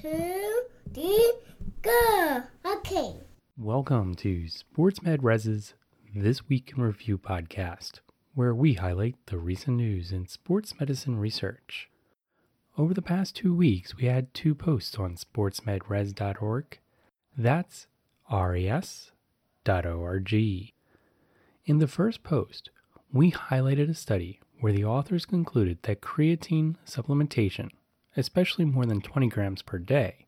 [0.00, 0.62] two,
[0.94, 1.32] three,
[1.82, 2.42] go.
[2.64, 3.16] Okay.
[3.58, 5.74] Welcome to SportsMed Res's
[6.14, 8.00] This Week in Review podcast,
[8.34, 11.90] where we highlight the recent news in sports medicine research.
[12.78, 16.78] Over the past two weeks, we had two posts on sportsmedres.org.
[17.36, 17.86] That's
[18.32, 19.12] res.org.
[21.66, 22.70] In the first post,
[23.12, 27.68] we highlighted a study where the authors concluded that creatine supplementation,
[28.16, 30.26] especially more than 20 grams per day,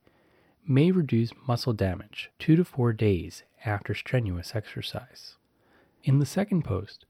[0.66, 5.36] may reduce muscle damage two to four days after strenuous exercise.
[6.04, 7.06] In the second post,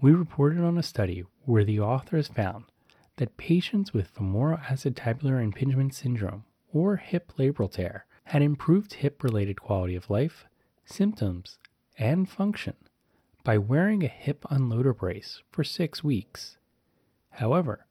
[0.00, 2.64] we reported on a study where the authors found
[3.16, 9.60] that patients with femoral acetabular impingement syndrome or hip labral tear had improved hip related
[9.60, 10.46] quality of life,
[10.84, 11.58] symptoms,
[11.98, 12.74] and function
[13.44, 16.58] by wearing a hip unloader brace for six weeks.
[17.30, 17.86] However,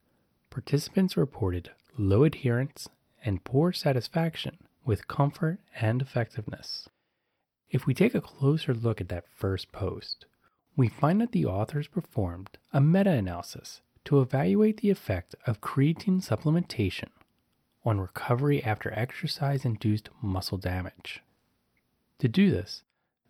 [0.49, 2.89] participants reported low adherence
[3.23, 6.87] and poor satisfaction with comfort and effectiveness.
[7.69, 10.25] If we take a closer look at that first post,
[10.77, 16.23] we find that the authors performed a meta analysis to evaluate the effect of creatine
[16.23, 17.09] supplementation
[17.83, 21.21] on recovery after exercise induced muscle damage.
[22.19, 22.83] To do this,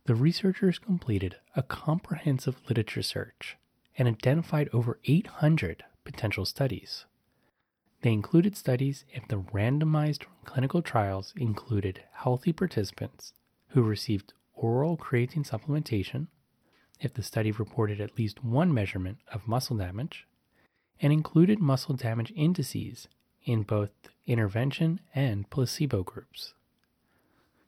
[0.05, 3.57] the researchers completed a comprehensive literature search
[3.97, 7.05] and identified over 800 potential studies.
[8.05, 13.33] They included studies if the randomized clinical trials included healthy participants
[13.69, 16.27] who received oral creatine supplementation,
[16.99, 20.27] if the study reported at least one measurement of muscle damage,
[21.01, 23.07] and included muscle damage indices
[23.43, 23.89] in both
[24.27, 26.53] intervention and placebo groups.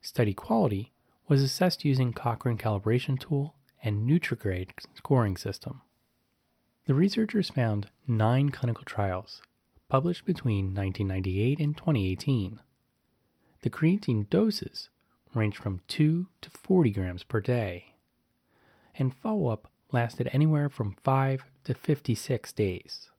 [0.01, 0.93] Study quality
[1.27, 5.81] was assessed using Cochrane collaboration tool and Nutrigrade scoring system.
[6.85, 9.41] The researchers found nine clinical trials
[9.89, 12.59] published between 1998 and 2018.
[13.61, 14.89] The creatine doses
[15.33, 17.95] ranged from 2 to 40 grams per day,
[18.97, 23.09] and follow up lasted anywhere from 5 to 56 days.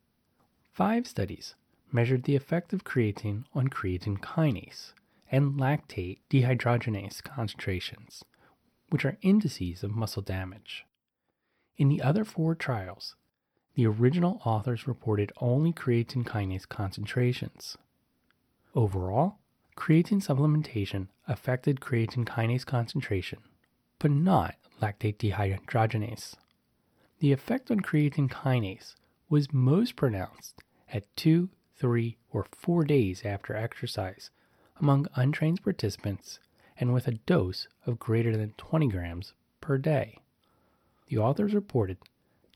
[0.73, 1.55] Five studies
[1.91, 4.93] measured the effect of creatine on creatine kinase
[5.31, 8.25] and lactate dehydrogenase concentrations,
[8.91, 10.85] which are indices of muscle damage.
[11.77, 13.15] In the other four trials,
[13.79, 17.79] the original authors reported only creatine kinase concentrations.
[18.75, 19.39] Overall,
[19.77, 23.39] creatine supplementation affected creatine kinase concentration,
[24.01, 26.35] but not lactate dehydrogenase.
[27.21, 28.97] The effect on creatine kinase
[29.29, 30.61] was most pronounced
[30.93, 34.31] at 2, 3, or 4 days after exercise
[34.81, 36.41] among untrained participants
[36.81, 40.19] and with a dose of greater than 20 grams per day.
[41.07, 41.99] The authors reported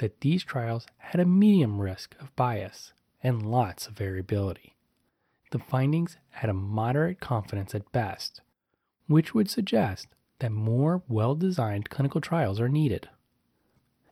[0.02, 2.92] that these trials had a medium risk of bias
[3.22, 4.74] and lots of variability.
[5.52, 8.40] The findings had a moderate confidence at best,
[9.06, 10.08] which would suggest
[10.40, 13.10] that more well designed clinical trials are needed.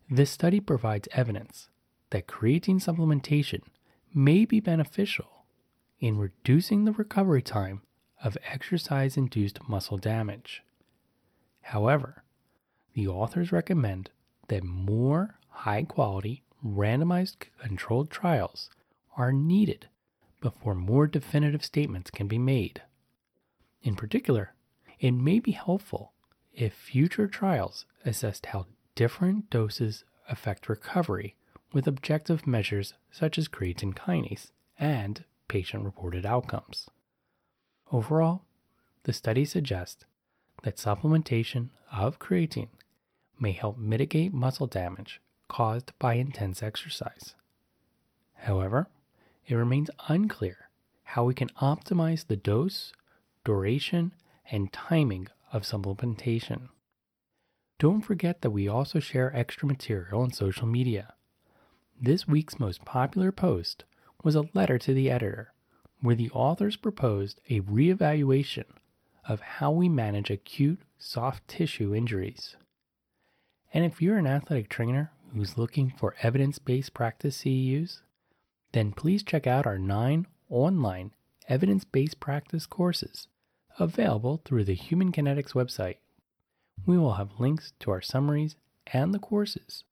[0.09, 1.71] This study provides evidence
[2.11, 3.63] that creatine supplementation
[4.15, 5.45] may be beneficial
[5.99, 7.83] in reducing the recovery time
[8.23, 10.63] of exercise induced muscle damage.
[11.63, 12.23] However,
[12.95, 14.11] the authors recommend
[14.47, 18.71] that more high quality, randomized controlled trials
[19.19, 19.89] are needed
[20.41, 22.81] before more definitive statements can be made.
[23.83, 24.55] In particular,
[24.99, 26.13] it may be helpful
[26.55, 31.37] if future trials assessed how different doses affect recovery
[31.75, 36.89] with objective measures such as creatine kinase and patient reported outcomes.
[37.93, 38.45] Overall,
[39.03, 40.07] the study suggests
[40.63, 42.69] that supplementation of creatine
[43.39, 45.21] may help mitigate muscle damage
[45.51, 47.35] caused by intense exercise.
[48.37, 48.89] However,
[49.47, 50.71] it remains unclear
[51.03, 52.93] how we can optimize the dose,
[53.45, 54.13] duration,
[54.51, 56.69] and timing of supplementation.
[57.81, 61.15] Don't forget that we also share extra material on social media.
[62.01, 63.85] This week's most popular post
[64.23, 65.53] was a letter to the editor
[66.01, 68.67] where the authors proposed a reevaluation
[69.29, 72.57] of how we manage acute soft tissue injuries.
[73.75, 78.01] And if you're an athletic trainer who's looking for evidence based practice CEUs,
[78.73, 81.13] then please check out our nine online
[81.49, 83.29] evidence based practice courses
[83.79, 85.97] available through the Human Kinetics website.
[86.87, 88.57] We will have links to our summaries
[88.93, 89.85] and the courses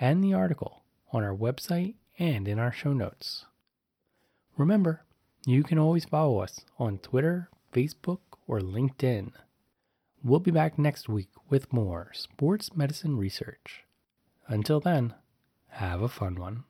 [0.00, 0.82] and the article
[1.12, 3.46] on our website and in our show notes.
[4.56, 5.04] Remember,
[5.46, 9.32] you can always follow us on Twitter, Facebook, or LinkedIn.
[10.22, 13.84] We'll be back next week with more sports medicine research.
[14.50, 15.14] Until then,
[15.68, 16.64] have a fun one.